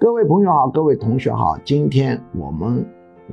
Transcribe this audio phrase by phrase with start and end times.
[0.00, 2.82] 各位朋友好，各位同学好，今天我们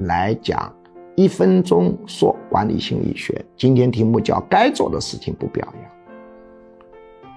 [0.01, 0.69] 来讲
[1.15, 3.41] 一分钟说管理心理学。
[3.55, 6.91] 今天题目叫该做的事情不表扬。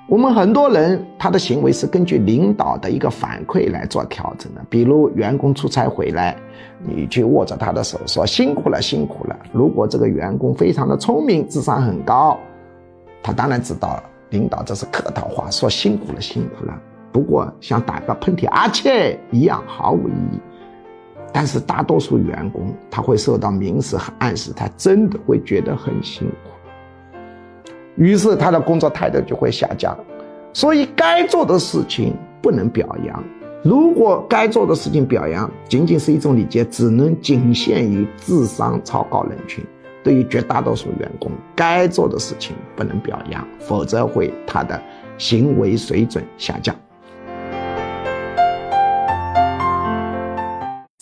[0.09, 4.61] 我们很多人他的行为是根据领导的一个反馈来做调整的。
[4.69, 6.37] 比如员工出差回来，
[6.83, 9.39] 你去握着他的手说辛苦了辛苦了。
[9.53, 12.37] 如果这个员工非常的聪明，智商很高，
[13.23, 16.77] 他当然知道领导这是客套话，说辛苦了辛苦了。
[17.13, 20.41] 不过像打个喷嚏啊切一样毫无意义。
[21.33, 26.51] 但是大多数员工他会受到明示和暗示，他真的会觉得很辛苦。
[27.97, 29.97] 于是他的工作态度就会下降，
[30.53, 33.23] 所以该做的事情不能表扬。
[33.63, 39.65] 如果该做的事情表扬仅仅是一种礼节，只能仅限于智商超高人群。
[40.03, 44.81] 对于绝大多数员工，该做的事情不能表扬，否则会他的
[45.19, 46.75] 行为水准下降。